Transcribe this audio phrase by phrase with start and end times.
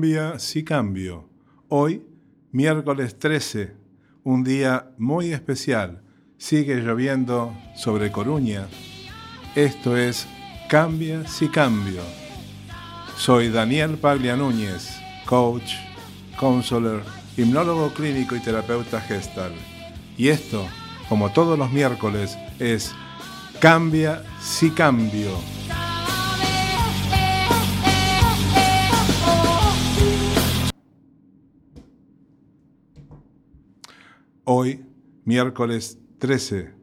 [0.00, 1.28] Cambia si cambio.
[1.68, 2.02] Hoy,
[2.52, 3.74] miércoles 13,
[4.24, 6.00] un día muy especial.
[6.38, 8.66] Sigue lloviendo sobre Coruña.
[9.54, 10.26] Esto es
[10.70, 12.00] Cambia si cambio.
[13.18, 14.88] Soy Daniel Paglia Núñez,
[15.26, 15.74] coach,
[16.38, 17.02] counselor,
[17.36, 19.52] hipnólogo clínico y terapeuta gestal.
[20.16, 20.66] Y esto,
[21.10, 22.94] como todos los miércoles, es
[23.60, 25.59] Cambia si cambio.
[34.52, 34.84] Hoy,
[35.26, 36.74] miércoles 13,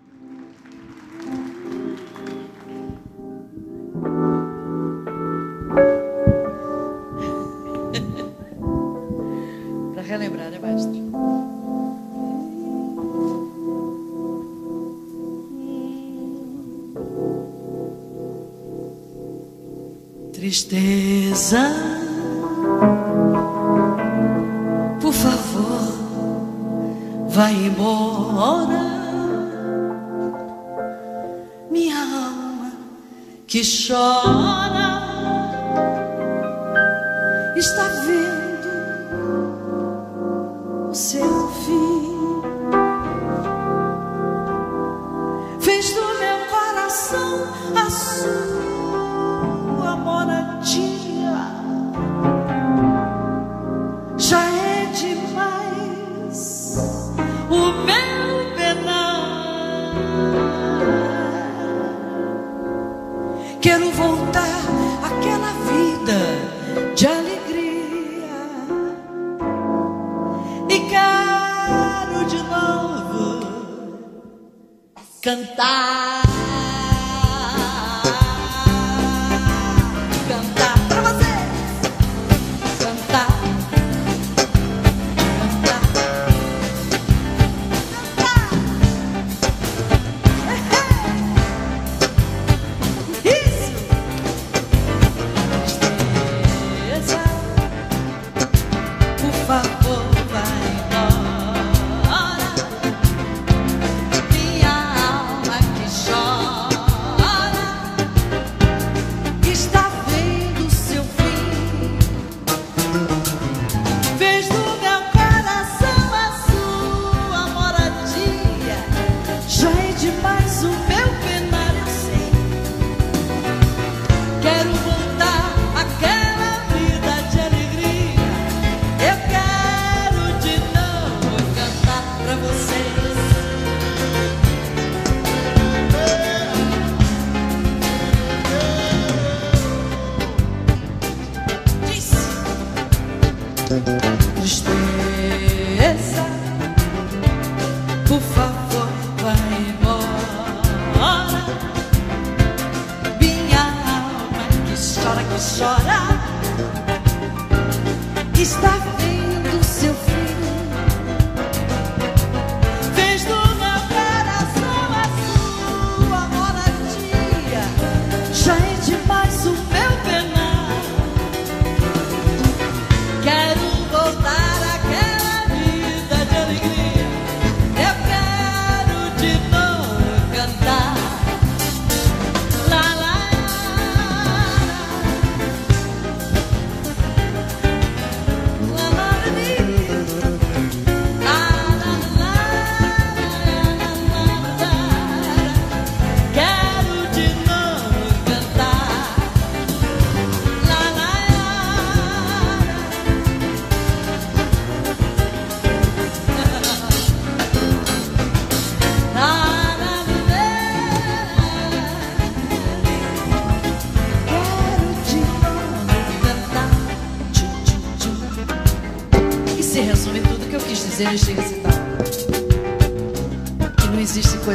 [20.32, 21.99] Tristeza,
[33.90, 34.88] chora
[37.56, 38.70] está vendo
[40.88, 42.42] o seu fim.
[45.60, 49.16] Fez do meu coração a sua
[49.96, 50.99] moradia.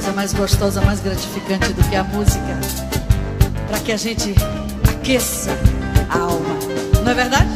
[0.06, 2.60] Coisa mais gostosa, mais gratificante do que a música.
[3.68, 4.36] Para que a gente
[4.88, 5.52] aqueça
[6.10, 6.56] a alma.
[7.04, 7.50] Não é verdade?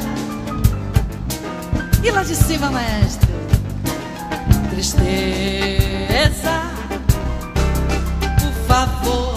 [2.04, 3.30] E lá de cima, maestro?
[4.72, 6.63] Tristeza,
[8.40, 9.29] por favor,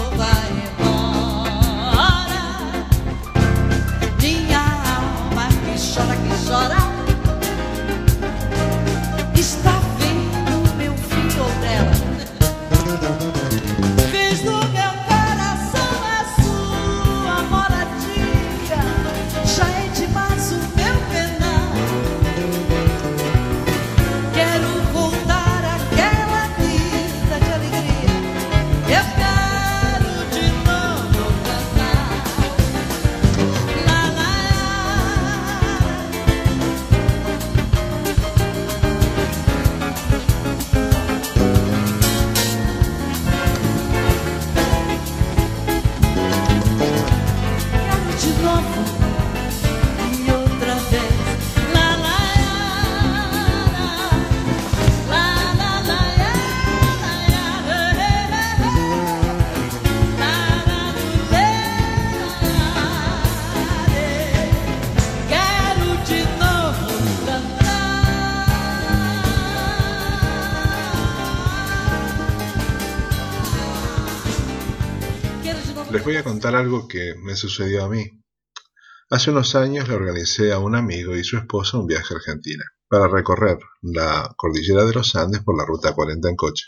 [76.03, 78.05] Voy a contar algo que me sucedió a mí.
[79.09, 82.65] Hace unos años le organicé a un amigo y su esposa un viaje a Argentina
[82.89, 86.65] para recorrer la cordillera de los Andes por la ruta 40 en coche.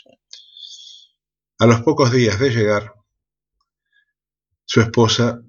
[1.58, 2.94] A los pocos días de llegar,
[4.64, 5.42] su esposa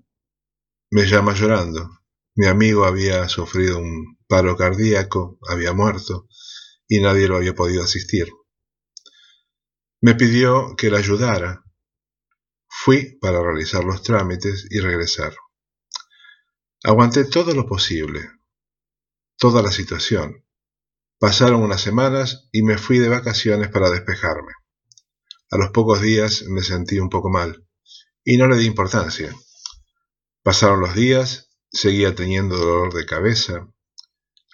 [0.89, 1.89] me llama llorando.
[2.35, 6.27] Mi amigo había sufrido un paro cardíaco, había muerto
[6.89, 8.27] y nadie lo había podido asistir.
[10.01, 11.63] Me pidió que la ayudara
[12.79, 15.35] Fui para realizar los trámites y regresar.
[16.83, 18.29] Aguanté todo lo posible,
[19.35, 20.45] toda la situación.
[21.17, 24.53] Pasaron unas semanas y me fui de vacaciones para despejarme.
[25.49, 27.67] A los pocos días me sentí un poco mal
[28.23, 29.35] y no le di importancia.
[30.43, 33.67] Pasaron los días, seguía teniendo dolor de cabeza,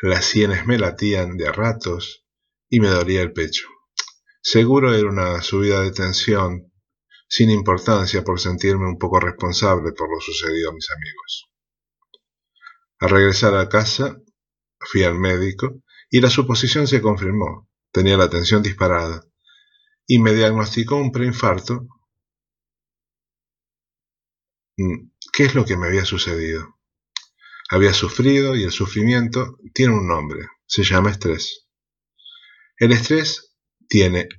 [0.01, 2.25] las sienes me latían de a ratos
[2.69, 3.67] y me dolía el pecho.
[4.41, 6.72] Seguro era una subida de tensión
[7.35, 11.49] sin importancia por sentirme un poco responsable por lo sucedido a mis amigos.
[12.99, 14.21] Al regresar a casa,
[14.77, 17.67] fui al médico y la suposición se confirmó.
[17.91, 19.25] Tenía la tensión disparada
[20.05, 21.87] y me diagnosticó un preinfarto.
[24.77, 26.77] Mm, ¿Qué es lo que me había sucedido?
[27.71, 31.65] Había sufrido y el sufrimiento tiene un nombre, se llama estrés.
[32.77, 33.55] El estrés
[33.89, 34.29] tiene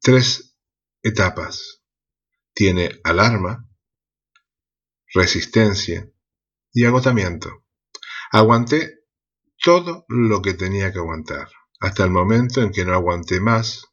[0.00, 0.58] tres
[1.04, 1.85] etapas
[2.56, 3.68] tiene alarma,
[5.12, 6.10] resistencia
[6.72, 7.64] y agotamiento.
[8.32, 9.00] Aguanté
[9.62, 13.84] todo lo que tenía que aguantar, hasta el momento en que no aguanté más.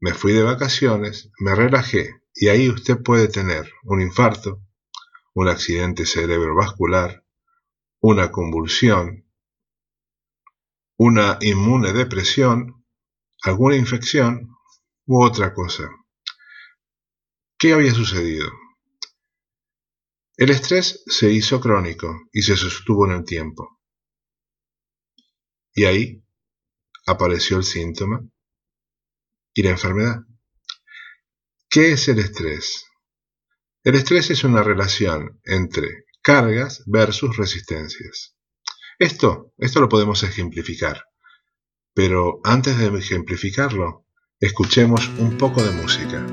[0.00, 4.60] Me fui de vacaciones, me relajé y ahí usted puede tener un infarto,
[5.32, 7.24] un accidente cerebrovascular,
[8.00, 9.24] una convulsión,
[10.96, 12.84] una inmune depresión,
[13.44, 14.56] alguna infección
[15.06, 15.90] u otra cosa.
[17.60, 18.50] ¿Qué había sucedido?
[20.38, 23.78] El estrés se hizo crónico y se sostuvo en el tiempo.
[25.74, 26.24] Y ahí
[27.06, 28.26] apareció el síntoma
[29.52, 30.20] y la enfermedad.
[31.68, 32.86] ¿Qué es el estrés?
[33.84, 38.38] El estrés es una relación entre cargas versus resistencias.
[38.98, 41.04] Esto, esto lo podemos ejemplificar,
[41.92, 44.06] pero antes de ejemplificarlo,
[44.40, 46.26] escuchemos un poco de música.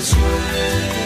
[0.00, 0.97] Que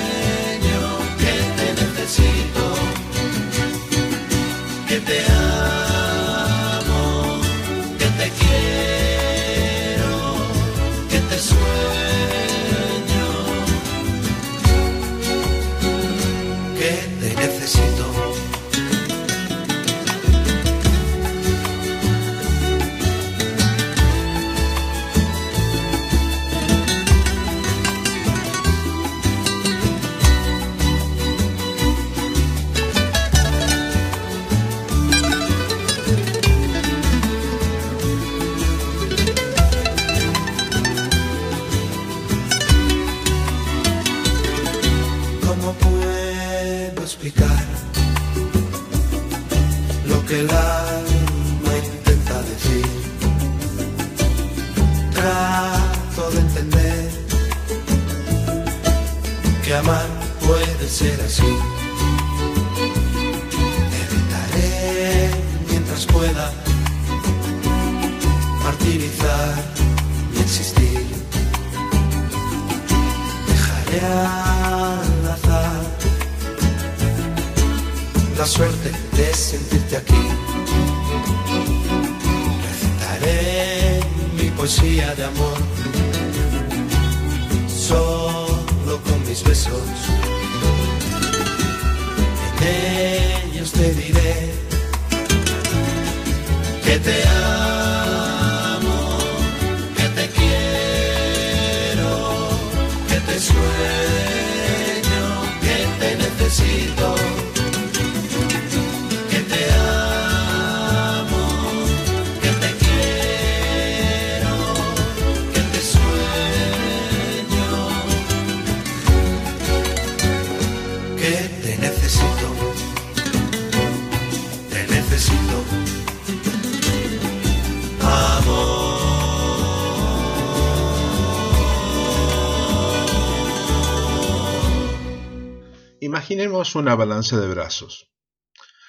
[136.23, 138.09] Imaginemos una balanza de brazos.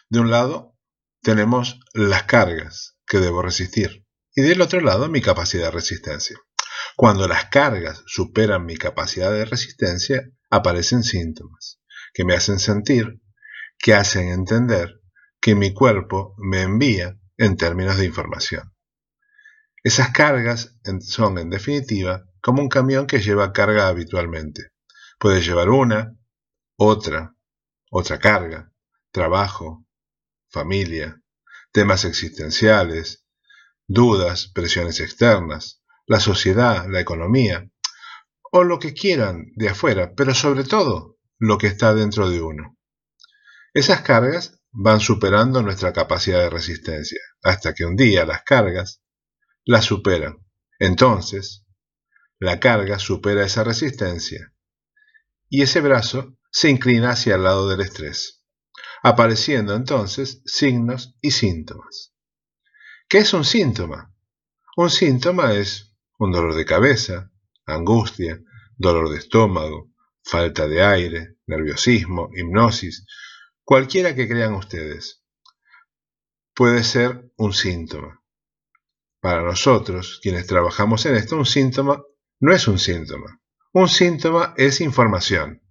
[0.08, 0.78] De un lado
[1.24, 6.38] tenemos las cargas que debo resistir y del otro lado mi capacidad de resistencia.
[6.96, 11.80] Cuando las cargas superan mi capacidad de resistencia, aparecen síntomas
[12.14, 13.20] que me hacen sentir,
[13.80, 15.02] que hacen entender
[15.42, 18.76] que mi cuerpo me envía en términos de información.
[19.84, 24.68] Esas cargas son, en definitiva, como un camión que lleva carga habitualmente.
[25.18, 26.16] Puede llevar una,
[26.76, 27.36] otra,
[27.90, 28.72] otra carga,
[29.12, 29.86] trabajo,
[30.50, 31.22] familia,
[31.72, 33.26] temas existenciales,
[33.88, 37.70] dudas, presiones externas, la sociedad, la economía,
[38.52, 42.78] o lo que quieran de afuera, pero sobre todo lo que está dentro de uno.
[43.74, 49.02] Esas cargas van superando nuestra capacidad de resistencia, hasta que un día las cargas
[49.66, 50.38] las superan.
[50.80, 51.66] Entonces,
[52.40, 54.54] la carga supera esa resistencia
[55.50, 58.46] y ese brazo se inclina hacia el lado del estrés,
[59.02, 62.14] apareciendo entonces signos y síntomas.
[63.10, 64.14] ¿Qué es un síntoma?
[64.78, 67.32] Un síntoma es un dolor de cabeza,
[67.66, 68.40] angustia,
[68.78, 69.92] dolor de estómago,
[70.24, 73.08] falta de aire, nerviosismo, hipnosis,
[73.64, 75.24] cualquiera que crean ustedes.
[76.54, 78.24] Puede ser un síntoma.
[79.20, 82.04] Para nosotros, quienes trabajamos en esto, un síntoma
[82.40, 83.42] no es un síntoma.
[83.72, 85.63] Un síntoma es información.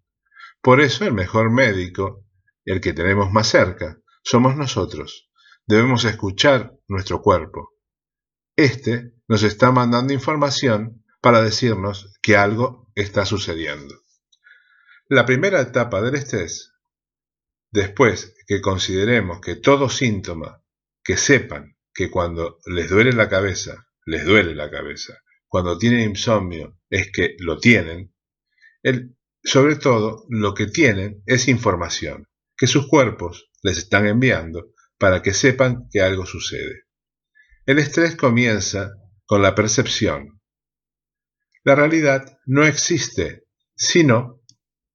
[0.63, 2.25] Por eso el mejor médico,
[2.65, 5.29] el que tenemos más cerca, somos nosotros.
[5.67, 7.73] Debemos escuchar nuestro cuerpo.
[8.57, 13.95] Este nos está mandando información para decirnos que algo está sucediendo.
[15.09, 16.73] La primera etapa del estrés,
[17.73, 20.63] después que consideremos que todo síntoma
[21.03, 25.19] que sepan que cuando les duele la cabeza, les duele la cabeza.
[25.49, 28.15] Cuando tienen insomnio es que lo tienen.
[28.83, 35.21] El, sobre todo, lo que tienen es información que sus cuerpos les están enviando para
[35.21, 36.85] que sepan que algo sucede.
[37.67, 38.93] El estrés comienza
[39.25, 40.41] con la percepción.
[41.65, 44.41] La realidad no existe, sino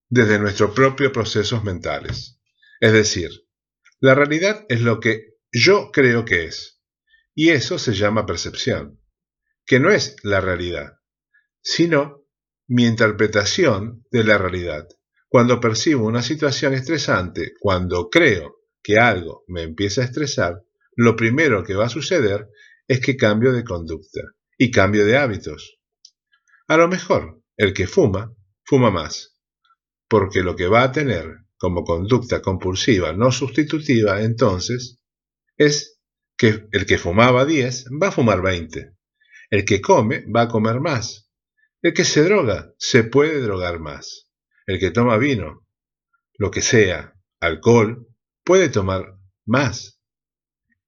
[0.10, 2.40] desde nuestros propios procesos mentales.
[2.80, 3.32] Es decir,
[4.00, 6.82] la realidad es lo que yo creo que es,
[7.34, 9.02] y eso se llama percepción,
[9.66, 11.00] que no es la realidad,
[11.62, 12.27] sino
[12.68, 14.88] mi interpretación de la realidad.
[15.30, 20.64] Cuando percibo una situación estresante, cuando creo que algo me empieza a estresar,
[20.96, 22.50] lo primero que va a suceder
[22.88, 24.22] es que cambio de conducta
[24.58, 25.80] y cambio de hábitos.
[26.68, 29.38] A lo mejor, el que fuma, fuma más,
[30.08, 31.28] porque lo que va a tener
[31.58, 35.00] como conducta compulsiva no sustitutiva entonces
[35.58, 36.00] es
[36.38, 38.94] que el que fumaba 10 va a fumar 20.
[39.50, 41.27] El que come va a comer más.
[41.82, 44.30] El que se droga se puede drogar más.
[44.66, 45.68] El que toma vino,
[46.38, 48.08] lo que sea, alcohol,
[48.44, 50.02] puede tomar más.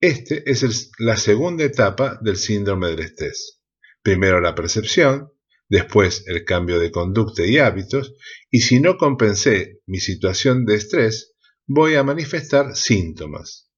[0.02, 3.62] Este es la segunda etapa del síndrome del estrés.
[4.02, 5.32] Primero la percepción,
[5.67, 8.15] después el cambio de conducta y hábitos,
[8.49, 11.36] y si no compensé mi situación de estrés,
[11.67, 13.69] voy a manifestar síntomas.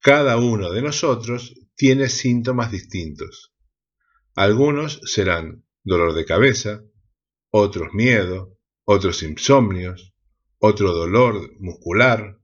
[0.00, 3.52] Cada uno de nosotros tiene síntomas distintos.
[4.34, 6.82] Algunos serán dolor de cabeza,
[7.50, 10.12] otros miedo, otros insomnios,
[10.58, 12.38] otro dolor muscular,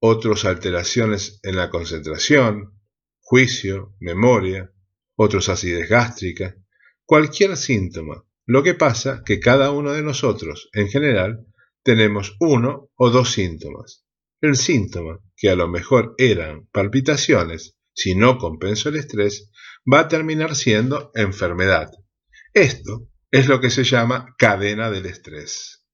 [0.00, 2.78] otros alteraciones en la concentración,
[3.20, 4.70] juicio, memoria,
[5.16, 6.56] otros acidez gástrica,
[7.04, 8.24] cualquier síntoma.
[8.44, 11.46] Lo que pasa que cada uno de nosotros, en general,
[11.82, 14.04] tenemos uno o dos síntomas.
[14.42, 19.50] El síntoma, que a lo mejor eran palpitaciones, si no compenso el estrés,
[19.90, 21.90] va a terminar siendo enfermedad.
[22.52, 25.84] Esto es lo que se llama cadena del estrés.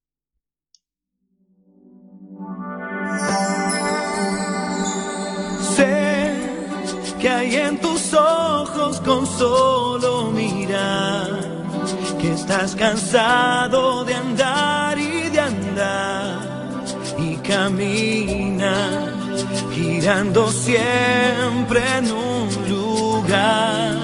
[5.77, 6.33] Sé
[7.21, 11.55] que hay en tus ojos con solo mirar
[12.21, 16.85] que estás cansado de andar y de andar
[17.19, 19.13] y camina
[19.75, 24.04] girando siempre en un lugar.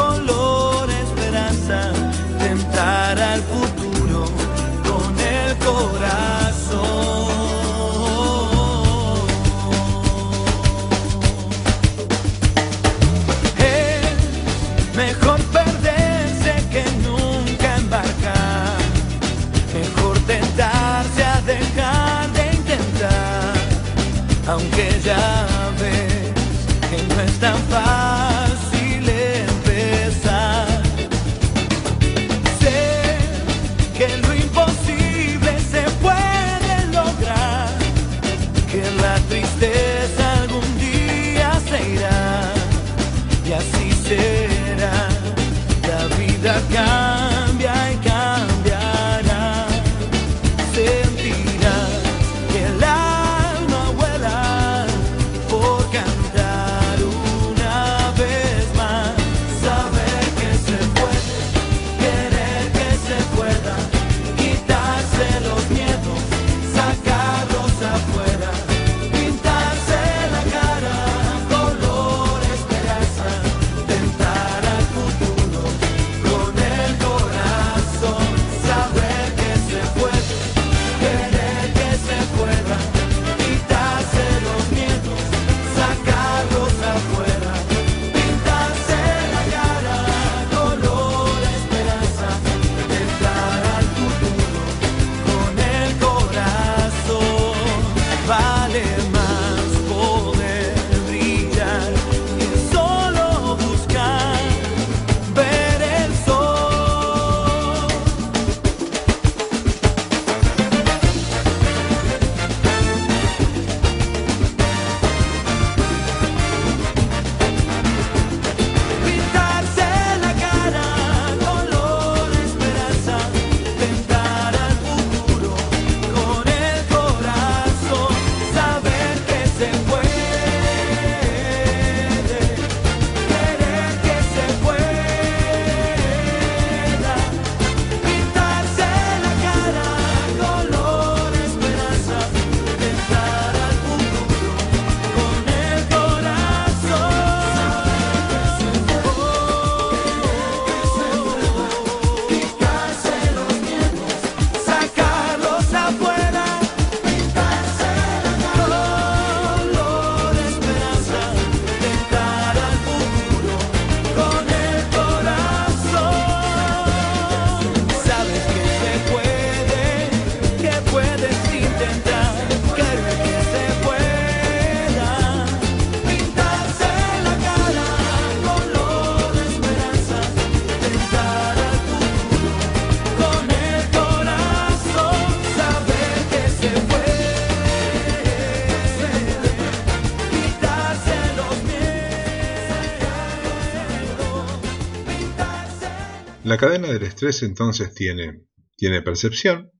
[197.01, 198.43] del estrés entonces tiene,
[198.77, 199.71] tiene percepción,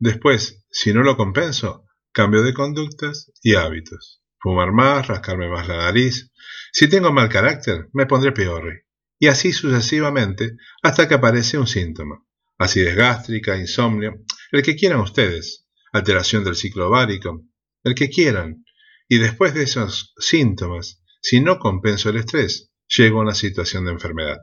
[0.00, 4.20] después, si no lo compenso, cambio de conductas y hábitos.
[4.40, 6.32] Fumar más, rascarme más la nariz.
[6.72, 8.82] Si tengo mal carácter, me pondré peor.
[9.18, 12.20] Y así sucesivamente hasta que aparece un síntoma.
[12.58, 17.44] Acidez gástrica, insomnio, el que quieran ustedes, alteración del ciclo ovárico,
[17.84, 18.64] el que quieran.
[19.08, 23.92] Y después de esos síntomas, si no compenso el estrés, llego a una situación de
[23.92, 24.38] enfermedad.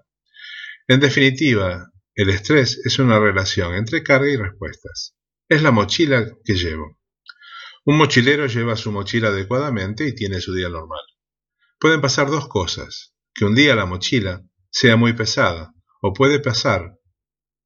[0.88, 5.16] En definitiva, el estrés es una relación entre carga y respuestas.
[5.50, 7.00] Es la mochila que llevo.
[7.86, 11.02] Un mochilero lleva su mochila adecuadamente y tiene su día normal.
[11.80, 17.00] Pueden pasar dos cosas, que un día la mochila sea muy pesada, o puede pasar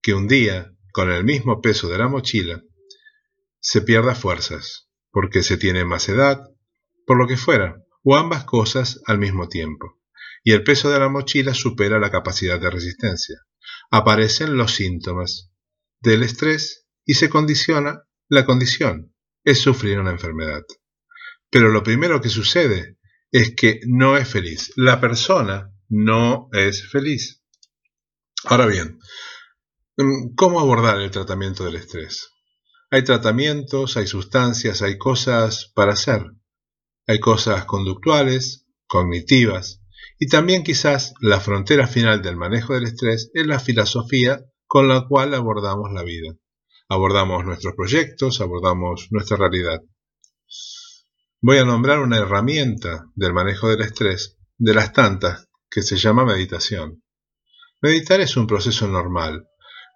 [0.01, 2.62] que un día, con el mismo peso de la mochila,
[3.60, 6.41] se pierda fuerzas, porque se tiene más edad,
[7.05, 9.99] por lo que fuera, o ambas cosas al mismo tiempo,
[10.43, 13.38] y el peso de la mochila supera la capacidad de resistencia.
[13.89, 15.52] Aparecen los síntomas
[16.02, 20.63] del estrés y se condiciona la condición, es sufrir una enfermedad.
[21.50, 22.97] Pero lo primero que sucede
[23.32, 24.73] es que no es feliz.
[24.76, 27.43] La persona no es feliz.
[28.43, 29.00] Ahora bien,
[29.97, 32.30] mm, ¿cómo abordar el tratamiento del estrés?
[32.89, 36.23] Hay tratamientos, hay sustancias, hay cosas para hacer.
[37.06, 39.82] Hay cosas conductuales, cognitivas,
[40.19, 45.08] y también quizás la frontera final del manejo del estrés es la filosofía con la
[45.08, 46.38] cual abordamos la vida
[46.89, 49.82] abordamos nuestros proyectos, abordamos nuestra realidad.
[51.41, 56.25] Voy a nombrar una herramienta del manejo del estrés, de las tantas, que se llama
[56.25, 57.03] meditación.
[57.82, 59.47] Meditar es un proceso normal,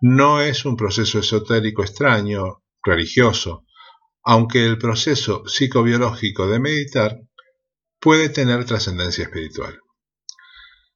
[0.01, 3.65] no es un proceso esotérico extraño, religioso,
[4.23, 7.21] aunque el proceso psicobiológico de meditar
[7.99, 9.79] puede tener trascendencia espiritual.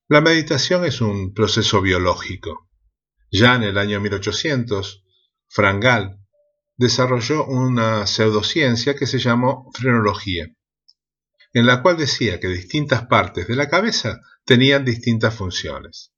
[0.07, 2.69] La meditación es un proceso biológico.
[3.31, 5.03] Ya en el año 1800,
[5.47, 6.19] Frangal
[6.77, 10.45] desarrolló una pseudociencia que se llamó frenología,
[11.53, 16.13] en la cual decía que distintas partes de la cabeza tenían distintas funciones.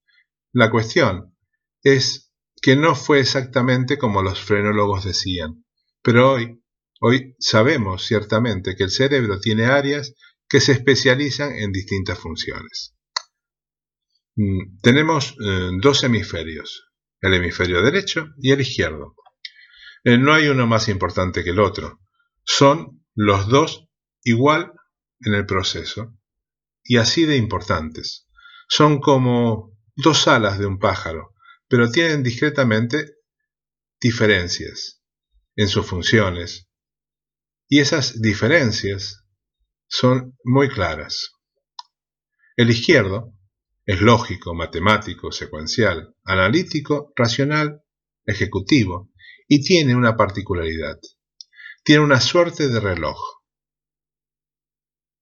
[0.51, 1.37] La cuestión
[1.81, 5.63] es que no fue exactamente como los frenólogos decían,
[6.01, 6.61] pero hoy,
[6.99, 10.13] hoy sabemos ciertamente que el cerebro tiene áreas
[10.49, 12.96] que se especializan en distintas funciones.
[14.37, 19.15] Mm, tenemos eh, dos hemisferios, el hemisferio derecho y el izquierdo.
[20.03, 21.99] Eh, no hay uno más importante que el otro.
[22.43, 23.87] Son los dos
[24.23, 24.73] igual
[25.21, 26.15] en el proceso
[26.83, 28.27] y así de importantes.
[28.69, 31.33] Son como dos alas de un pájaro,
[31.67, 33.15] pero tienen discretamente
[33.99, 35.01] diferencias
[35.55, 36.69] en sus funciones.
[37.67, 39.23] Y esas diferencias
[39.87, 41.31] son muy claras.
[42.55, 43.33] El izquierdo
[43.87, 47.83] es lógico, matemático, secuencial, analítico, racional,
[48.25, 49.13] ejecutivo,
[49.47, 50.99] y tiene una particularidad.
[51.83, 53.17] Tiene una suerte de reloj.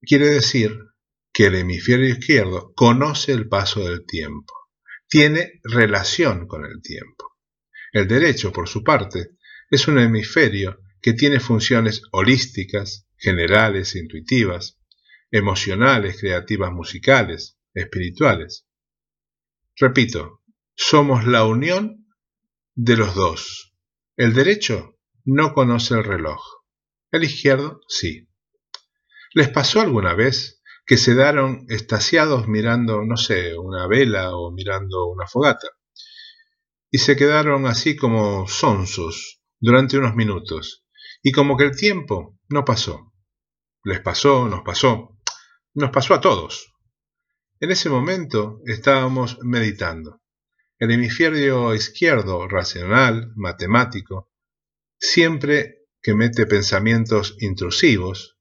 [0.00, 0.76] Quiere decir
[1.32, 4.52] que el hemisferio izquierdo conoce el paso del tiempo,
[5.08, 7.36] tiene relación con el tiempo.
[7.92, 9.36] El derecho, por su parte,
[9.70, 14.80] es un hemisferio que tiene funciones holísticas, generales, intuitivas,
[15.30, 18.66] emocionales, creativas, musicales, espirituales.
[19.76, 20.42] Repito,
[20.74, 22.06] somos la unión
[22.74, 23.74] de los dos.
[24.16, 26.40] El derecho no conoce el reloj,
[27.12, 28.28] el izquierdo sí.
[29.34, 35.06] ¿Les pasó alguna vez que se daron estasiados mirando, no sé, una vela o mirando
[35.06, 35.68] una fogata?
[36.90, 40.86] Y se quedaron así como sonsos durante unos minutos,
[41.22, 43.12] y como que el tiempo no pasó.
[43.84, 45.18] Les pasó, nos pasó,
[45.74, 46.72] nos pasó a todos.
[47.58, 50.20] En ese momento estábamos meditando.
[50.78, 54.30] El hemisferio izquierdo, racional, matemático,
[54.98, 58.38] siempre que mete pensamientos intrusivos.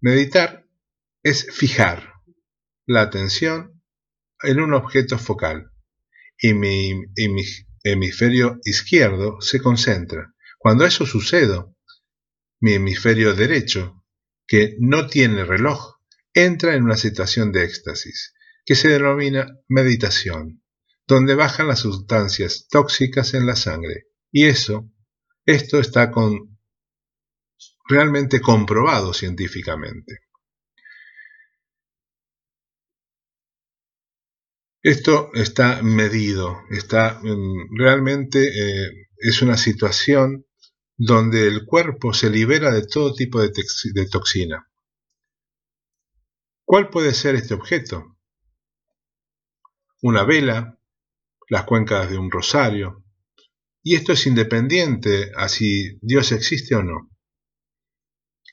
[0.00, 0.68] Meditar
[1.24, 2.14] es fijar
[2.86, 3.82] la atención
[4.42, 5.72] en un objeto focal
[6.38, 6.92] y mi,
[7.82, 10.34] hemisferio izquierdo se concentra.
[10.58, 11.64] Cuando eso sucede,
[12.60, 14.04] mi hemisferio derecho,
[14.46, 15.95] que no tiene reloj,
[16.36, 18.34] entra en una situación de éxtasis
[18.66, 20.62] que se denomina meditación,
[21.06, 24.08] donde bajan las sustancias tóxicas en la sangre.
[24.30, 24.92] Y eso,
[25.46, 26.58] esto está con,
[27.88, 30.20] realmente comprobado científicamente.
[34.82, 40.44] Esto está medido, está mm, realmente eh, es una situación
[40.98, 44.68] donde el cuerpo se libera de todo tipo de toxina.
[46.66, 48.16] ¿Cuál puede ser este objeto?
[50.02, 50.78] una vela,
[51.48, 53.04] las cuencas de un rosario.
[53.82, 57.10] Y esto es independiente a si Dios existe o no.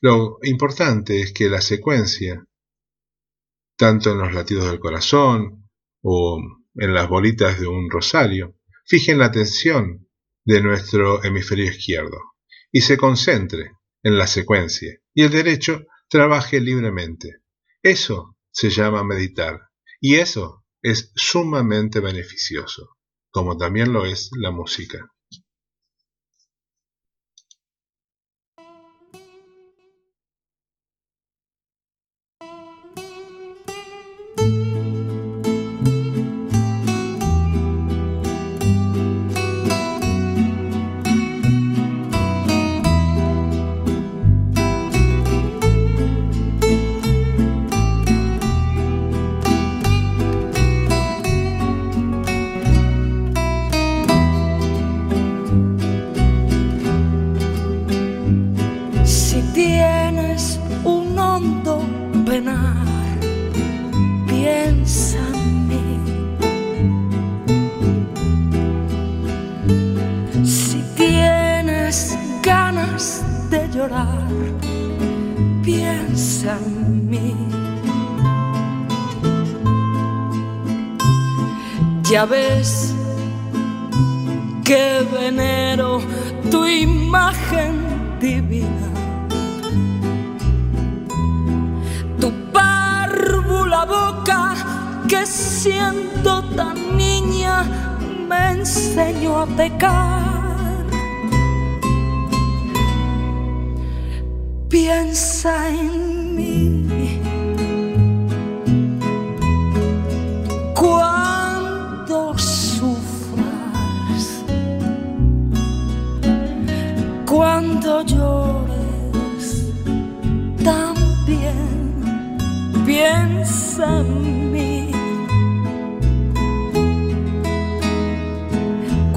[0.01, 2.45] Lo importante es que la secuencia,
[3.77, 5.69] tanto en los latidos del corazón
[6.01, 6.39] o
[6.75, 10.09] en las bolitas de un rosario, fijen la atención
[10.45, 12.17] de nuestro hemisferio izquierdo
[12.71, 13.71] y se concentre
[14.01, 17.42] en la secuencia y el derecho trabaje libremente.
[17.83, 19.67] Eso se llama meditar
[19.99, 22.95] y eso es sumamente beneficioso,
[23.29, 25.11] como también lo es la música.
[82.29, 82.95] Ves
[84.63, 85.99] que venero
[86.49, 88.87] tu imagen divina.
[92.19, 94.55] Tu párvula boca
[95.09, 97.65] que siendo tan niña
[98.29, 100.85] me enseñó a pecar.
[104.69, 106.12] Piensa en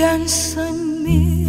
[0.00, 1.39] confianza en mí.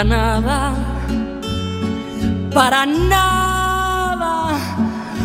[0.00, 0.74] Para nada,
[2.54, 4.56] para nada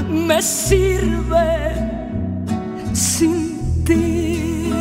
[0.09, 1.73] me sirve
[2.93, 4.71] sin ti.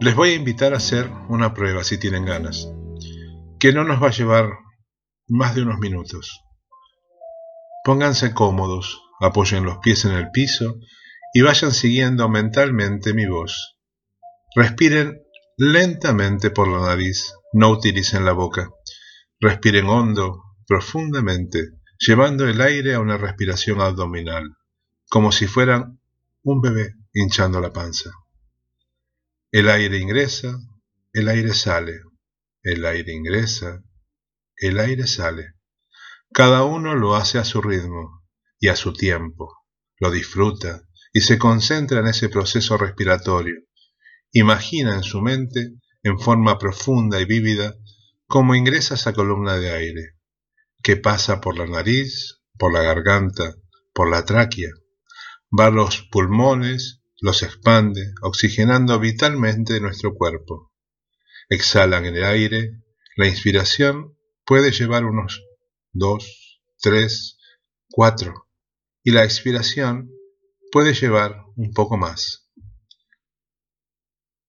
[0.00, 2.68] Les voy a invitar a hacer una prueba si tienen ganas,
[3.60, 4.50] que no nos va a llevar
[5.28, 6.42] más de unos minutos.
[7.84, 10.74] Pónganse cómodos, apoyen los pies en el piso
[11.38, 13.78] y vayan siguiendo mentalmente mi voz.
[14.56, 15.22] Respiren
[15.56, 18.72] lentamente por la nariz, no utilicen la boca.
[19.38, 21.60] Respiren hondo, profundamente,
[21.96, 24.56] llevando el aire a una respiración abdominal,
[25.08, 26.00] como si fueran
[26.42, 28.10] un bebé hinchando la panza.
[29.52, 30.58] El aire ingresa,
[31.12, 32.00] el aire sale,
[32.64, 33.84] el aire ingresa,
[34.56, 35.54] el aire sale.
[36.32, 38.24] Cada uno lo hace a su ritmo
[38.58, 39.54] y a su tiempo,
[40.00, 43.56] lo disfruta y se concentra en ese proceso respiratorio.
[44.32, 47.74] Imagina en su mente, en forma profunda y vívida,
[48.26, 50.16] cómo ingresa esa columna de aire,
[50.82, 53.54] que pasa por la nariz, por la garganta,
[53.94, 54.70] por la tráquea,
[55.58, 60.72] va a los pulmones, los expande, oxigenando vitalmente nuestro cuerpo.
[61.48, 62.82] Exhalan el aire,
[63.16, 65.42] la inspiración puede llevar unos
[65.92, 67.38] dos, tres,
[67.90, 68.48] cuatro,
[69.02, 70.10] y la expiración
[70.70, 72.48] puede llevar un poco más.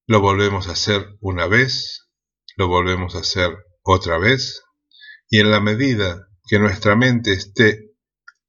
[0.08, 2.10] Lo volvemos a hacer una vez,
[2.56, 4.64] lo volvemos a hacer otra vez,
[5.30, 7.92] y en la medida que nuestra mente esté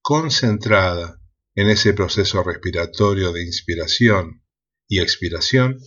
[0.01, 1.21] concentrada
[1.55, 4.43] en ese proceso respiratorio de inspiración
[4.89, 5.79] y expiración,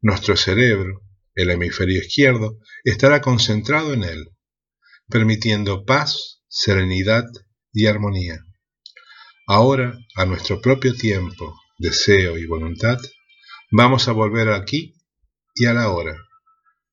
[0.00, 1.02] nuestro cerebro,
[1.34, 4.30] el hemisferio izquierdo, estará concentrado en él,
[5.08, 7.24] permitiendo paz, serenidad
[7.72, 8.38] y armonía.
[9.50, 12.98] Ahora, a nuestro propio tiempo, deseo y voluntad,
[13.70, 14.92] vamos a volver aquí
[15.54, 16.14] y a la hora.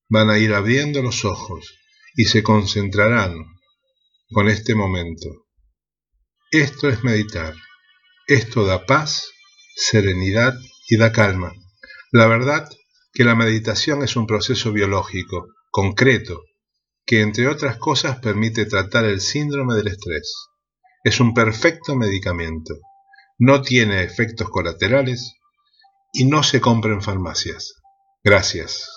[0.08, 1.74] Van a ir abriendo los ojos
[2.14, 3.44] y se concentrarán
[4.30, 5.28] con este momento.
[6.50, 7.54] Esto es meditar.
[8.26, 9.28] Esto da paz,
[9.74, 10.54] serenidad
[10.88, 11.52] y da calma.
[12.10, 12.70] La verdad
[13.12, 16.42] que la meditación es un proceso biológico, concreto,
[17.04, 20.32] que entre otras cosas permite tratar el síndrome del estrés.
[21.06, 22.74] Es un perfecto medicamento.
[23.38, 25.36] No tiene efectos colaterales
[26.12, 27.74] y no se compra en farmacias.
[28.24, 28.88] Gracias.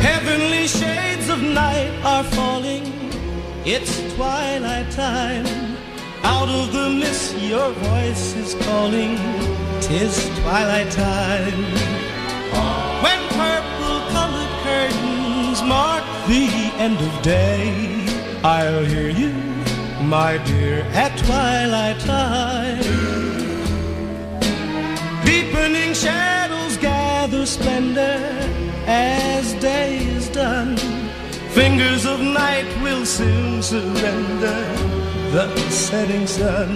[0.00, 2.84] Heavenly shades of night are falling.
[3.66, 5.44] It's twilight time.
[6.24, 9.18] Out of the mist, your voice is calling.
[9.82, 11.11] Tis twilight time.
[16.28, 16.46] The
[16.78, 18.06] end of day,
[18.44, 19.32] I'll hear you,
[20.04, 22.82] my dear, at twilight time.
[25.24, 28.20] Deepening shadows gather splendor
[28.86, 30.76] as day is done.
[31.50, 34.60] Fingers of night will soon surrender
[35.32, 36.70] the setting sun.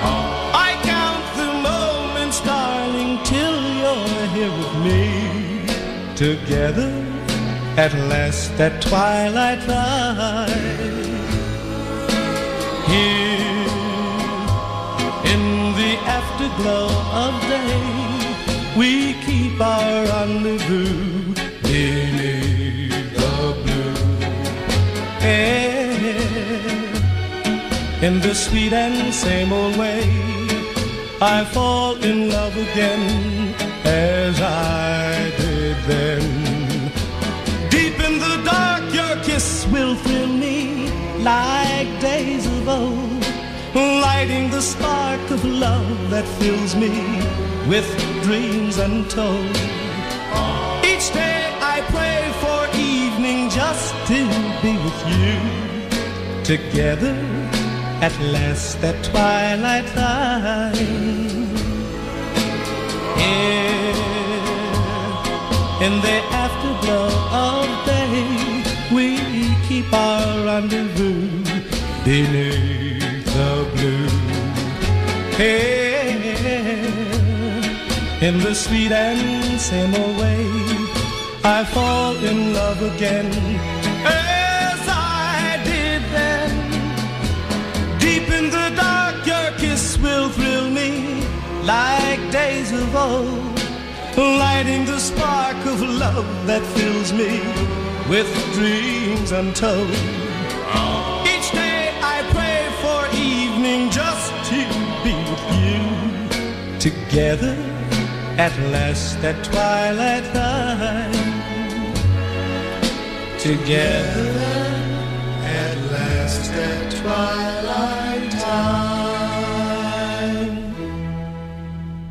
[0.00, 6.14] I count the moments, darling, till you're here with me.
[6.14, 6.97] Together
[7.78, 10.50] at last at twilight time.
[12.90, 13.68] Here
[15.32, 15.42] in
[15.80, 16.88] the afterglow
[17.24, 17.78] of day,
[18.76, 23.98] we keep our rendezvous beneath the blue.
[28.06, 30.02] In the sweet and same old way,
[31.20, 33.54] I fall in love again
[33.84, 36.37] as I did then.
[39.28, 40.90] Kiss will thrill me
[41.32, 43.22] like days of old,
[43.74, 46.94] lighting the spark of love that fills me
[47.68, 47.88] with
[48.22, 49.56] dreams untold.
[50.90, 51.40] Each day
[51.74, 52.60] I pray for
[52.94, 54.18] evening just to
[54.64, 55.36] be with you.
[56.52, 57.16] Together
[58.06, 61.18] at last that twilight time.
[65.86, 67.08] In the afterglow
[67.46, 68.58] of day,
[68.92, 69.17] we
[69.78, 71.44] keep our rendezvous
[72.04, 74.08] beneath the blue.
[75.36, 76.08] Here
[78.28, 80.46] in the sweet and same way,
[81.44, 83.30] I fall in love again
[84.04, 86.52] as I did then.
[88.00, 91.22] Deep in the dark, your kiss will thrill me
[91.62, 93.58] like days of old,
[94.16, 99.90] lighting the spark of love that fills me with dreams untold.
[101.28, 104.56] Each day I pray for evening just to
[105.04, 105.82] be with you.
[106.78, 107.56] Together
[108.38, 111.12] at last at twilight time.
[113.38, 114.32] Together
[115.44, 119.18] at last at twilight time.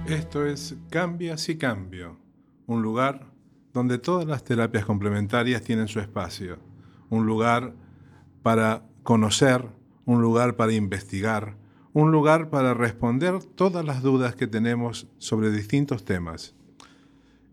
[0.08, 2.18] Esto es Cambias y Cambio,
[2.68, 3.37] un lugar
[3.78, 6.58] donde todas las terapias complementarias tienen su espacio,
[7.12, 7.76] un lugar
[8.42, 9.68] para conocer,
[10.06, 11.56] un lugar para investigar,
[11.94, 16.56] un lugar para responder todas las dudas que tenemos sobre distintos temas.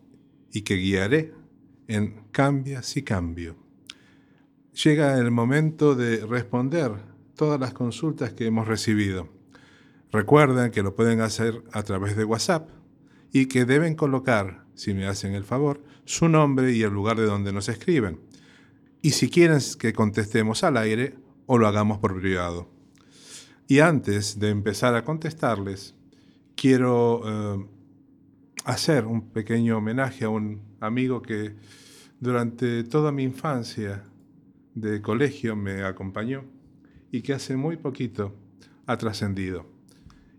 [0.52, 1.45] y que guiaré
[1.88, 3.56] en Cambia si Cambio.
[4.84, 6.92] Llega el momento de responder
[7.36, 9.30] todas las consultas que hemos recibido.
[10.12, 12.70] Recuerden que lo pueden hacer a través de WhatsApp
[13.32, 17.26] y que deben colocar, si me hacen el favor, su nombre y el lugar de
[17.26, 18.20] donde nos escriben.
[19.02, 21.16] Y si quieren que contestemos al aire
[21.46, 22.70] o lo hagamos por privado.
[23.68, 25.96] Y antes de empezar a contestarles,
[26.56, 27.66] quiero eh,
[28.64, 31.56] hacer un pequeño homenaje a un amigo que
[32.20, 34.04] durante toda mi infancia
[34.74, 36.44] de colegio me acompañó
[37.12, 38.36] y que hace muy poquito
[38.86, 39.66] ha trascendido.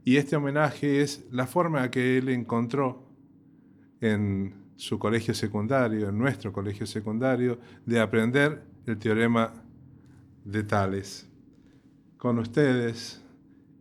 [0.04, 3.08] Y este homenaje es la forma que él encontró
[4.00, 9.52] en su colegio secundario, en nuestro colegio secundario, de aprender el teorema
[10.44, 11.28] de Tales.
[12.18, 13.22] Con ustedes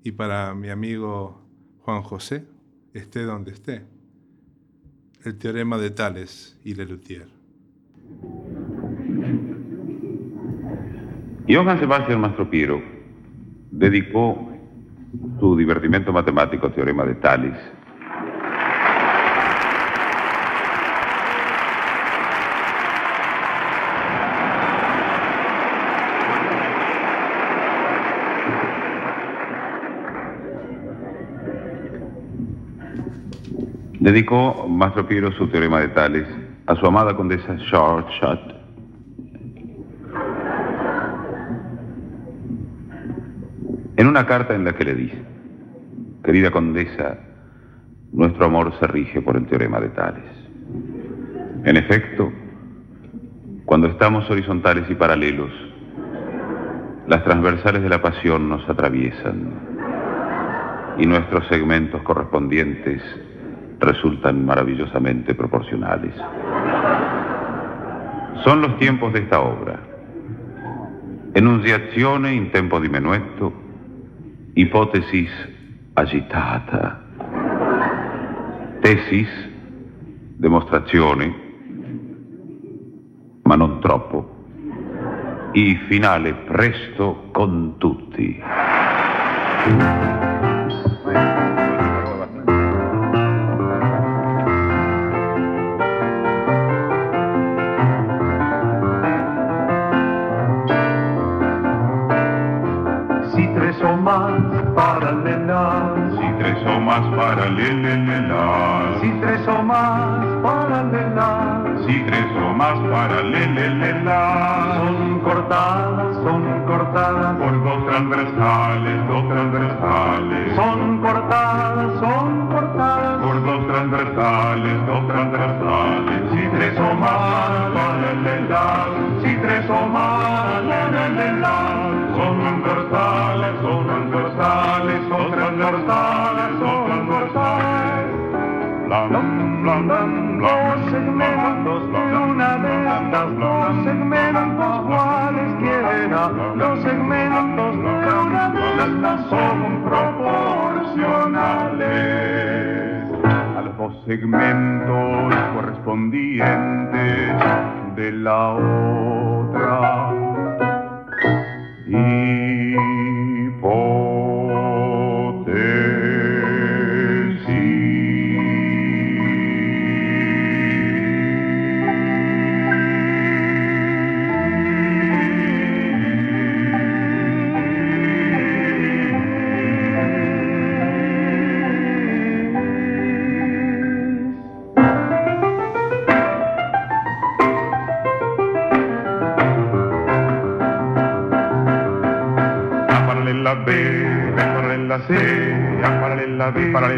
[0.04, 1.42] y para mi amigo
[1.82, 2.46] Juan José,
[2.94, 3.86] esté donde esté,
[5.26, 7.28] el teorema de Tales y Lelutier.
[11.48, 12.82] Johann Sebastian Mastropiero
[13.72, 14.52] dedicó
[15.40, 17.58] su divertimento matemático teorema de Tales.
[34.06, 36.28] Dedicó Mastro Piero su teorema de Tales
[36.68, 38.08] a su amada condesa Short
[43.98, 45.18] en una carta en la que le dice,
[46.24, 47.18] querida condesa,
[48.12, 50.32] nuestro amor se rige por el teorema de Tales.
[51.64, 52.32] En efecto,
[53.66, 55.50] cuando estamos horizontales y paralelos,
[57.08, 59.52] las transversales de la pasión nos atraviesan
[61.00, 63.02] y nuestros segmentos correspondientes
[63.80, 66.14] resultan maravillosamente proporcionales.
[68.44, 69.80] Son los tiempos de esta obra.
[71.34, 73.52] Enunciazione in tempo di menuetto,
[74.54, 75.30] hipótesis
[75.94, 77.02] agitata,
[78.82, 79.30] tesis,
[80.38, 81.34] demostrazione,
[83.44, 84.36] ma non troppo,
[85.54, 88.42] e finale presto con tutti.
[106.96, 107.85] Tres o más paralelas,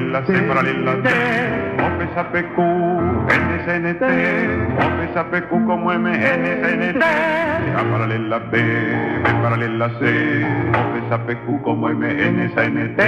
[0.07, 1.09] B, paralela C, paralela D.
[1.83, 2.57] O pesa PQ,
[3.27, 4.03] NSNT,
[4.79, 7.03] O pesa PQ como MNSNT.
[7.75, 13.01] A paralela B, B paralela C, O pesa PQ como MNSNT.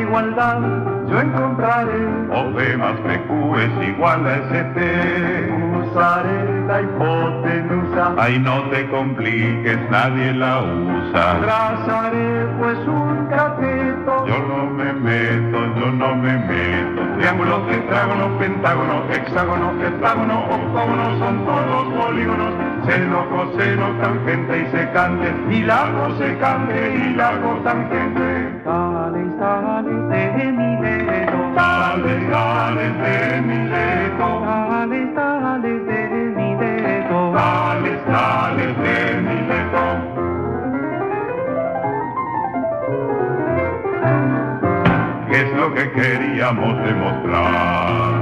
[0.00, 0.58] Igualdad
[1.08, 4.78] yo encontraré, O B más PQ es igual a ST.
[5.88, 11.38] usaré la hipotenusa, Ay, no te compliques, nadie la usa.
[11.40, 17.02] trazaré pues un cateto, Yo no me meto, yo no me meto.
[17.18, 22.52] Triángulo, tetrágono, pentágono, hexágono, heptágono, octógono, son todos polígonos.
[22.86, 25.34] Seno, coseno, tangente y secante.
[25.50, 28.47] Y largo, secante y largo, tangente.
[30.38, 34.42] De Mileto, Tales, tales de Mileto.
[34.44, 37.32] tales, tales de Mileto.
[37.34, 39.84] Tales, tales de Mileto.
[45.28, 48.12] ¿Qué es lo que queríamos demostrar?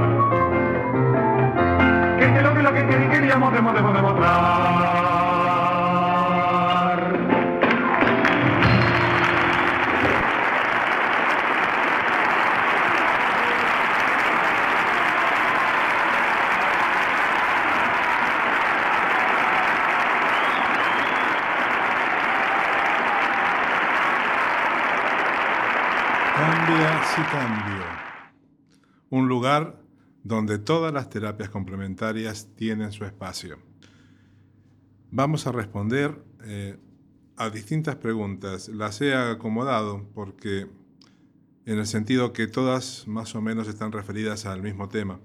[2.17, 4.86] ¿Qué es lo que, lo que quer- queríamos demo- demo- demostrar?
[30.47, 33.59] Donde todas las terapias complementarias tienen su espacio.
[35.11, 36.77] Vamos a responder eh,
[37.35, 38.69] a distintas preguntas.
[38.69, 40.69] Las he acomodado porque
[41.65, 45.19] en el sentido que todas más o menos están referidas al mismo tema.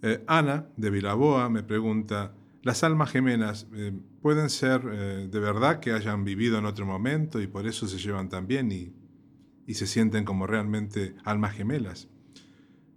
[0.00, 2.32] Eh, Ana de Vilaboa me pregunta,
[2.62, 4.80] ¿las almas gemelas eh, pueden ser
[5.28, 8.72] de verdad que hayan vivido en otro momento y por eso se llevan tan bien
[8.72, 12.08] y se sienten como realmente almas gemelas?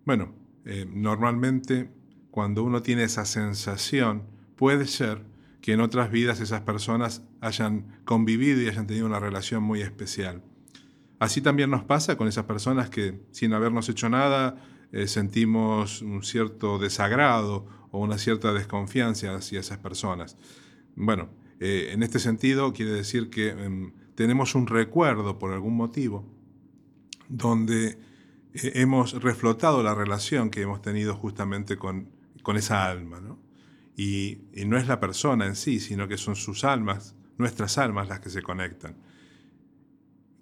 [0.06, 1.89] Bueno, eh, normalmente
[2.32, 4.24] cuando uno tiene esa sensación,
[4.55, 5.24] puede ser
[5.61, 10.41] que en otras vidas esas personas hayan convivido y hayan tenido una relación muy especial.
[11.20, 14.57] Así también nos pasa con esas personas que sin habernos hecho nada
[14.91, 20.38] eh, sentimos un cierto desagrado o una cierta desconfianza hacia esas personas.
[20.95, 26.26] Bueno, eh, en este sentido quiere decir que em, tenemos un recuerdo por algún motivo
[27.30, 27.97] donde
[28.54, 32.10] eh, hemos reflotado la relación que hemos tenido justamente con,
[32.43, 33.20] con esa alma.
[33.20, 33.39] ¿no?
[33.95, 38.20] Y, no es la persona en sí, sino que son sus almas, nuestras almas las
[38.20, 38.95] que se conectan.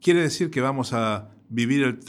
[0.02, 2.00] ¿Quiere decir que vamos a vivir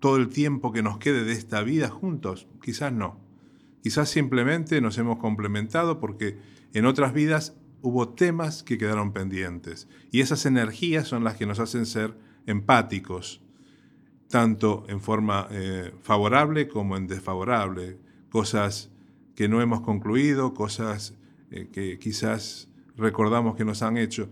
[0.00, 2.46] todo el tiempo que nos quede de esta vida juntos?
[2.62, 3.20] Quizás no.
[3.82, 6.38] Quizás simplemente nos hemos complementado porque
[6.72, 9.88] en otras vidas hubo temas que quedaron pendientes.
[10.10, 13.42] Y esas energías son las que nos hacen ser empáticos,
[14.28, 17.98] tanto en forma eh, favorable como en desfavorable.
[18.30, 18.90] Cosas
[19.34, 21.14] que no hemos concluido, cosas
[21.50, 24.28] eh, que quizás recordamos que nos han hecho.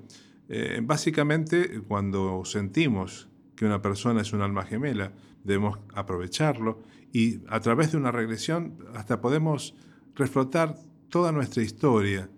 [0.48, 5.12] Eh, básicamente, cuando sentimos que una persona es un alma gemela,
[5.44, 6.82] debemos aprovecharlo
[7.12, 9.74] y a través de una regresión hasta podemos
[10.14, 10.76] reflotar
[11.08, 12.28] toda nuestra historia,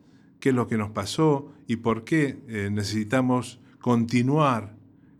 [0.40, 2.38] qué es lo que nos pasó y por qué
[2.70, 4.73] necesitamos continuar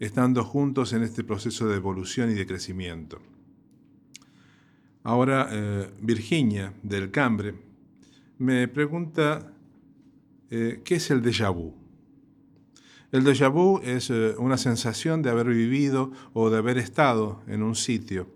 [0.04, 3.20] estando juntos en este proceso de evolución y de crecimiento.
[5.02, 7.54] Ahora, eh, Virginia del Cambre
[8.38, 9.52] me pregunta
[10.50, 11.74] eh, qué es el déjà vu.
[13.12, 17.62] El déjà vu es eh, una sensación de haber vivido o de haber estado en
[17.62, 18.28] un sitio.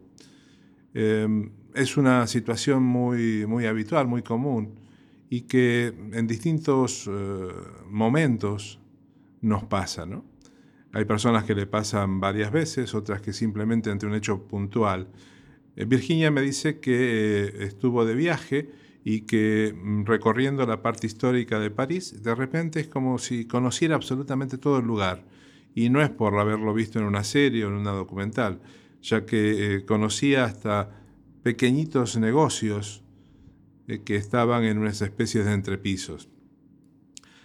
[0.95, 4.75] Eh, es una situación muy, muy habitual, muy común
[5.31, 7.09] y que en distintos
[7.89, 8.81] momentos
[9.43, 10.07] nos pasa.
[10.07, 10.25] ¿no?
[10.93, 15.09] Hay personas que le pasan varias veces, otras que simplemente ante un hecho puntual.
[15.76, 18.70] Eh, Virginia me dice que eh, estuvo de viaje
[19.05, 23.97] y que mm, recorriendo la parte histórica de París, de repente es como si conociera
[23.97, 25.24] absolutamente todo el lugar.
[25.74, 28.61] Y no es por haberlo visto en una serie o en una documental,
[29.03, 30.91] ya que eh, conocía hasta
[31.43, 33.05] pequeñitos negocios
[34.05, 36.28] que estaban en unas especies de entrepisos.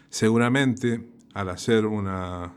[0.09, 2.53] Seguramente, al hacer una,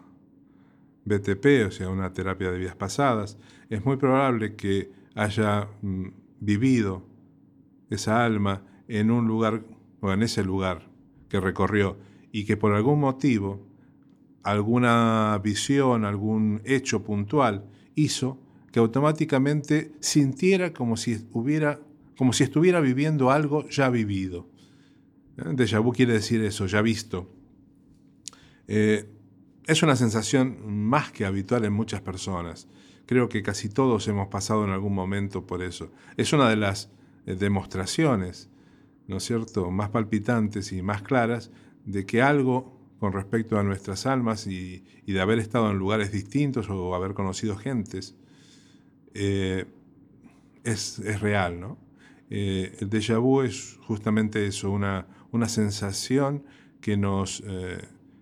[1.06, 3.38] BTP, o sea, una terapia de vidas pasadas,
[3.70, 6.08] es muy probable que haya mm,
[6.40, 7.06] vivido
[7.88, 9.64] esa alma en un lugar
[10.00, 10.90] o en ese lugar
[11.28, 11.96] que recorrió
[12.32, 13.66] y que por algún motivo,
[14.42, 18.38] alguna visión, algún hecho puntual hizo
[18.70, 21.80] que automáticamente sintiera como si, hubiera,
[22.18, 24.48] como si estuviera viviendo algo ya vivido.
[25.38, 25.54] ¿Eh?
[25.54, 27.30] Déjà vu quiere decir eso, ya visto.
[28.68, 29.15] Eh,
[29.66, 32.68] es una sensación más que habitual en muchas personas.
[33.04, 35.92] Creo que casi todos hemos pasado en algún momento por eso.
[36.16, 36.90] Es una de las
[37.26, 38.48] eh, demostraciones,
[39.08, 41.50] ¿no es cierto?, más palpitantes y más claras
[41.84, 46.68] de que algo con respecto a nuestras almas y, de haber estado en lugares distintos
[46.70, 48.16] o haber conocido gentes,
[49.14, 49.66] eh,
[50.64, 51.78] es, real, ¿no?
[52.28, 56.44] Eh, el déjà vu es justamente eso, una, una sensación
[56.80, 57.42] que nos,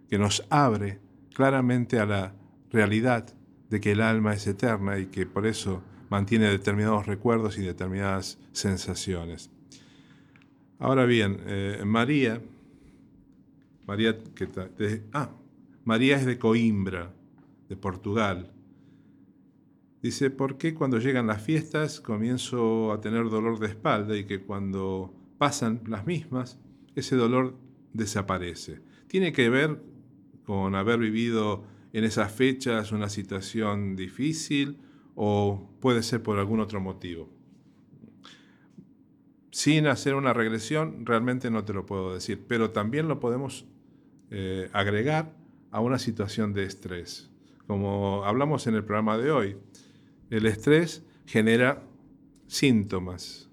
[0.09, 1.01] que nos abre
[1.35, 2.35] claramente a la
[2.71, 3.35] realidad
[3.69, 8.39] de que el alma es eterna y que por eso mantiene determinados recuerdos y determinadas
[8.53, 9.51] sensaciones.
[10.79, 11.41] Ahora bien,
[11.85, 12.41] María,
[13.87, 14.49] María, que,
[15.13, 15.31] ah,
[15.85, 17.13] María es de Coimbra,
[17.69, 18.51] de Portugal.
[20.03, 24.43] Dice, ¿por qué cuando llegan las fiestas comienzo a tener dolor de espalda y que
[24.43, 26.59] cuando pasan las mismas,
[26.95, 27.57] ese dolor
[27.93, 28.81] desaparece?
[29.07, 29.81] ¿Tiene que ver
[30.45, 34.79] con haber vivido en esas fechas una situación difícil
[35.15, 37.29] o puede ser por algún otro motivo?
[39.51, 43.67] Sin hacer una regresión, realmente no te lo puedo decir, pero también lo podemos
[44.31, 45.33] eh, agregar
[45.71, 47.31] a una situación de estrés.
[47.67, 49.57] Como hablamos en el programa de hoy,
[50.31, 51.83] el estrés genera
[52.47, 53.49] síntomas.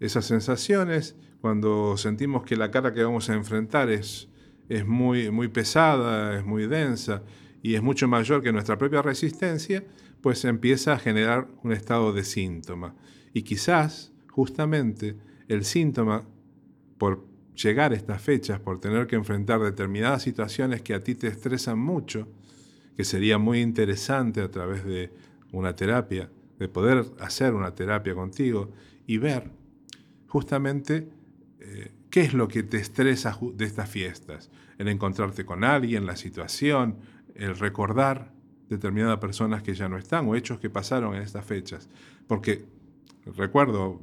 [0.00, 4.28] Esas sensaciones, cuando sentimos que la cara que vamos a enfrentar es,
[4.68, 7.22] es muy, muy pesada, es muy densa
[7.62, 9.84] y es mucho mayor que nuestra propia resistencia,
[10.20, 12.94] pues empieza a generar un estado de síntoma.
[13.32, 15.16] Y quizás, justamente,
[15.48, 16.26] el síntoma,
[16.98, 21.28] por llegar a estas fechas, por tener que enfrentar determinadas situaciones que a ti te
[21.28, 22.28] estresan mucho,
[22.96, 25.12] que sería muy interesante a través de
[25.52, 28.70] una terapia, de poder hacer una terapia contigo
[29.06, 29.50] y ver
[30.26, 31.08] justamente
[32.14, 34.48] qué es lo que te estresa de estas fiestas,
[34.78, 36.98] el encontrarte con alguien, la situación,
[37.34, 38.32] el recordar
[38.68, 41.88] determinadas personas que ya no están o hechos que pasaron en estas fechas.
[42.28, 42.66] Porque
[43.36, 44.00] recuerdo,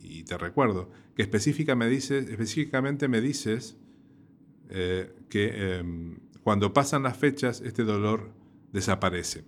[0.00, 3.76] y te recuerdo, que específicamente me dices,
[4.70, 8.32] eh, que em, cuando pasan las fechas este dolor
[8.72, 9.44] desaparece.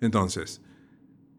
[0.00, 0.62] Entonces,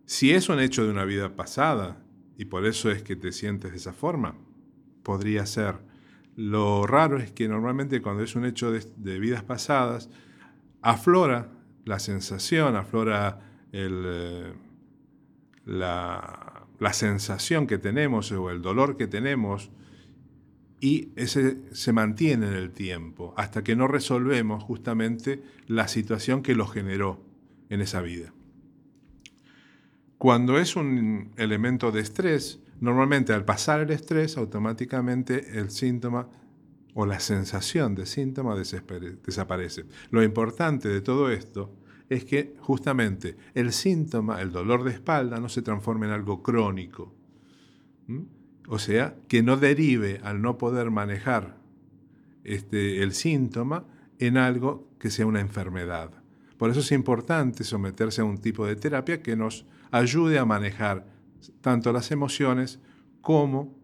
[0.06, 2.06] si es un hecho de una vida pasada
[2.38, 4.36] y por eso es que te sientes de esa forma,
[5.04, 5.76] podría ser.
[6.36, 10.10] Lo raro es que normalmente cuando es un hecho de, vidas pasadas,
[10.82, 11.52] aflora
[11.86, 13.40] la sensación, aflora
[13.72, 14.54] el,
[15.66, 19.72] la, la sensación que tenemos o el dolor que tenemos
[20.84, 26.56] y ese se mantiene en el tiempo hasta que no resolvemos justamente la situación que
[26.56, 27.24] lo generó
[27.70, 28.34] en esa vida.
[30.18, 36.30] Cuando es un elemento de estrés, normalmente al pasar el estrés, automáticamente el síntoma
[36.94, 39.86] o la sensación de síntoma desaparece.
[40.12, 41.74] Lo importante de todo esto
[42.10, 47.14] es que justamente el síntoma, el dolor de espalda, no se transforme en algo crónico.
[48.68, 51.58] O sea, que no derive al no poder manejar
[52.44, 53.86] este, el síntoma
[54.20, 56.12] en algo que sea una enfermedad.
[56.58, 61.13] Por eso es importante someterse a un tipo de terapia que nos ayude a manejar
[61.62, 62.80] tanto las emociones
[63.22, 63.78] como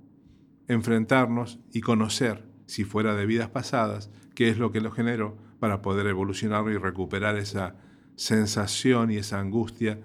[0.68, 5.82] enfrentarnos y conocer, si fuera de vidas pasadas, qué es lo que lo generó para
[5.82, 7.76] poder evolucionar y recuperar esa
[8.16, 10.00] sensación y esa angustia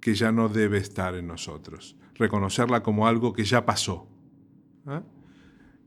[0.00, 1.96] que ya no debe estar en nosotros.
[2.14, 4.08] Reconocerla como algo que ya pasó.
[4.86, 5.02] ¿ah?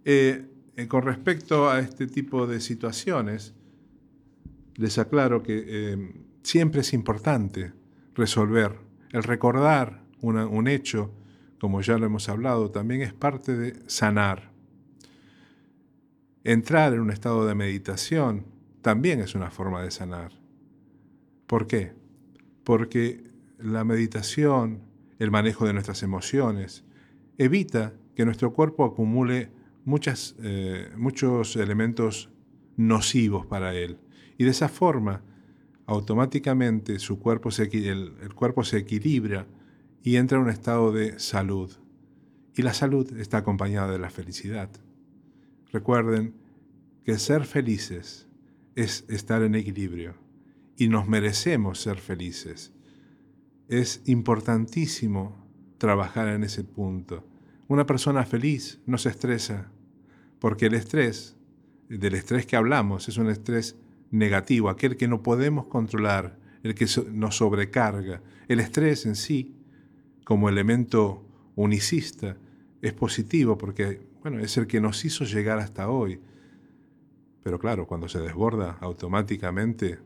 [0.06, 3.54] Eh, eh, con respecto a este tipo de situaciones,
[4.76, 7.74] les aclaro que eh, siempre es importante
[8.16, 8.80] resolver.
[9.12, 11.12] El recordar un hecho,
[11.60, 14.52] como ya lo hemos hablado, también es parte de sanar.
[16.44, 18.46] Entrar en un estado de meditación
[18.82, 20.32] también es una forma de sanar.
[21.48, 21.94] ¿Por qué?
[22.64, 23.24] Porque
[23.58, 24.82] la meditación,
[25.20, 26.84] el manejo de nuestras emociones,
[27.38, 29.52] evita que nuestro cuerpo acumule
[29.86, 32.30] muchas, eh, muchos elementos
[32.76, 34.00] nocivos para él.
[34.38, 35.22] Y de esa forma,
[35.86, 39.48] automáticamente su cuerpo el cuerpo se equilibra
[40.04, 41.72] y entra en un estado de salud.
[42.56, 44.70] Y la salud está acompañada de la felicidad.
[45.72, 46.36] Recuerden
[47.04, 48.28] que ser felices
[48.76, 50.16] es estar en equilibrio
[50.78, 52.74] y nos merecemos ser felices.
[53.70, 55.44] Es importantísimo
[55.78, 57.26] trabajar en ese punto.
[57.68, 59.72] Una persona feliz no se estresa,
[60.40, 61.38] porque el estrés,
[61.90, 63.78] del estrés que hablamos, es un estrés
[64.12, 68.22] negativo, aquel que no podemos controlar, el que nos sobrecarga.
[68.48, 69.56] El estrés en sí,
[70.24, 71.24] como elemento
[71.56, 72.38] unicista,
[72.82, 76.22] es positivo porque bueno, es el que nos hizo llegar hasta hoy.
[77.44, 80.00] Pero claro, cuando se desborda automáticamente,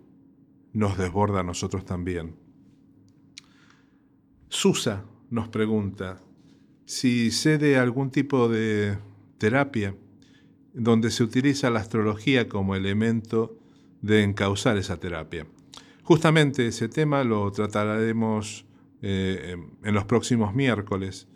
[0.73, 2.35] nos desborda a nosotros también.
[4.49, 6.19] Susa nos pregunta
[6.85, 8.97] si sé de algún tipo de
[9.37, 9.95] terapia
[10.73, 13.57] donde se utiliza la astrología como elemento
[14.01, 15.45] de encauzar esa terapia.
[16.03, 18.66] Justamente ese tema lo trataremos
[19.01, 21.27] eh, en los próximos miércoles.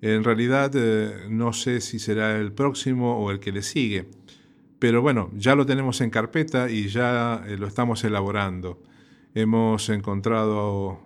[0.00, 4.08] En realidad eh, no sé si será el próximo o el que le sigue,
[4.78, 8.82] pero bueno, ya lo tenemos en carpeta y ya eh, lo estamos elaborando.
[9.34, 11.00] Hemos encontrado,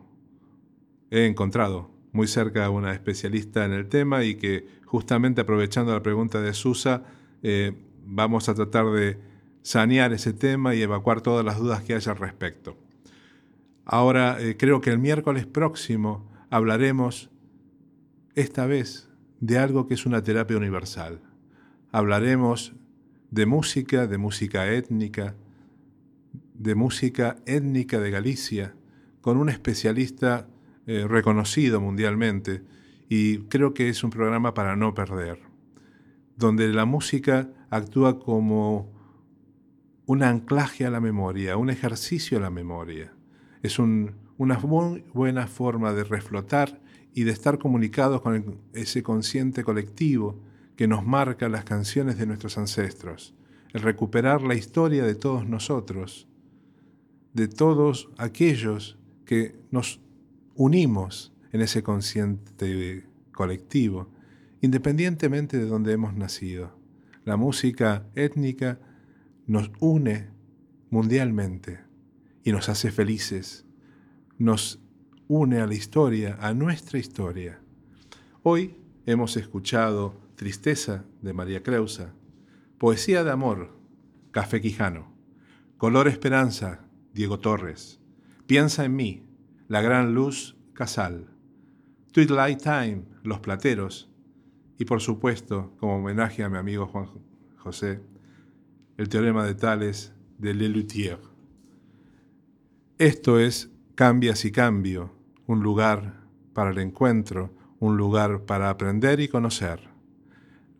[1.10, 6.02] he encontrado muy cerca a una especialista en el tema y que justamente aprovechando la
[6.02, 7.04] pregunta de Susa,
[8.04, 9.18] vamos a tratar de
[9.62, 12.76] sanear ese tema y evacuar todas las dudas que haya al respecto.
[13.88, 17.30] Ahora, eh, creo que el miércoles próximo hablaremos,
[18.34, 19.08] esta vez,
[19.38, 21.20] de algo que es una terapia universal.
[21.92, 22.74] Hablaremos
[23.30, 25.36] de música, de música étnica,
[26.54, 28.74] de música étnica de Galicia,
[29.20, 30.48] con un especialista
[30.86, 32.64] eh, reconocido mundialmente,
[33.08, 35.38] y creo que es un programa para no perder,
[36.36, 38.92] donde la música actúa como
[40.06, 43.15] un anclaje a la memoria, un ejercicio a la memoria.
[43.66, 46.80] Es una muy buena forma de reflotar
[47.12, 50.38] y de estar comunicados con ese consciente colectivo
[50.76, 53.34] que nos marca las canciones de nuestros ancestros,
[53.72, 56.28] el recuperar la historia de todos nosotros,
[57.32, 60.00] de todos aquellos que nos
[60.54, 64.12] unimos en ese consciente colectivo,
[64.60, 66.78] independientemente de donde hemos nacido.
[67.24, 68.78] La música étnica
[69.48, 70.28] nos une
[70.88, 71.85] mundialmente
[72.46, 73.66] y nos hace felices,
[74.38, 74.78] nos
[75.26, 77.58] une a la historia, a nuestra historia.
[78.44, 82.14] Hoy hemos escuchado Tristeza de María Creusa,
[82.78, 83.76] Poesía de Amor,
[84.30, 85.12] Café Quijano,
[85.76, 87.98] Color Esperanza, Diego Torres,
[88.46, 89.26] Piensa en mí,
[89.66, 91.26] La Gran Luz, Casal,
[92.12, 94.08] Twilight Time, Los Plateros,
[94.78, 97.08] y por supuesto, como homenaje a mi amigo Juan
[97.56, 98.02] José,
[98.98, 101.18] el teorema de Tales de Lelutier.
[102.98, 105.12] Esto es Cambias y Cambio,
[105.46, 106.22] un lugar
[106.54, 109.90] para el encuentro, un lugar para aprender y conocer.